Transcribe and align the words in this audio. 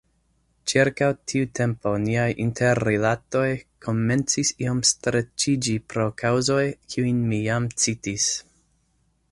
Ĉirkaŭ 0.71 1.09
tiu 1.31 1.49
tempo 1.59 1.91
niaj 2.05 2.25
interrilatoj 2.45 3.45
komencis 3.87 4.53
iom 4.65 4.81
streĉiĝi 4.93 5.77
pro 5.95 6.09
kaŭzoj, 6.25 6.65
kiujn 6.95 7.23
mi 7.31 7.43
jam 7.51 7.71
citis. 7.85 8.29